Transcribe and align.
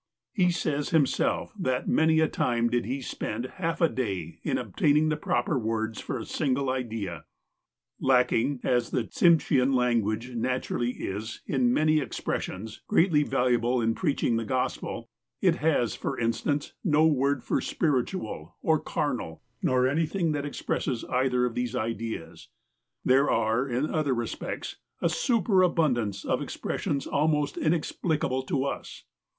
He 0.31 0.49
says 0.49 0.89
himself 0.89 1.53
that 1.59 1.87
many 1.87 2.21
a 2.21 2.27
time 2.27 2.71
did 2.71 2.85
he 2.85 3.01
spend 3.01 3.45
half 3.61 3.81
a 3.81 3.87
day 3.87 4.39
in 4.41 4.57
obtaining 4.57 5.09
the 5.09 5.15
proper 5.15 5.59
words 5.59 6.01
for 6.01 6.17
a 6.17 6.25
single 6.25 6.71
idea. 6.71 7.25
Lacking, 7.99 8.61
as 8.63 8.89
the 8.89 9.03
Tsimshean 9.03 9.75
language 9.75 10.31
naturally 10.33 10.93
is, 10.93 11.43
in 11.45 11.71
many 11.71 11.99
expressions 11.99 12.81
greatly 12.87 13.21
valuable 13.21 13.79
in 13.79 13.93
preaching 13.93 14.37
the 14.37 14.43
Gospel,— 14.43 15.07
(it 15.49 15.57
has, 15.57 15.93
for 15.95 16.17
instance, 16.19 16.73
no 16.83 17.05
word 17.05 17.43
for" 17.43 17.61
spiritual" 17.61 18.55
or 18.63 18.79
"carnal," 18.79 19.43
nor 19.61 19.87
anything 19.87 20.31
that 20.31 20.47
expresses 20.47 21.05
either 21.11 21.45
of 21.45 21.53
these 21.53 21.75
ideas)— 21.75 22.49
there 23.05 23.29
are, 23.29 23.67
in 23.69 23.93
other 23.93 24.15
respects, 24.15 24.77
a 24.99 25.09
superabundance 25.09 26.25
of 26.25 26.41
expressions, 26.41 27.05
almost 27.05 27.55
inexplicable 27.55 28.41
to 28.41 28.65
us. 28.65 29.03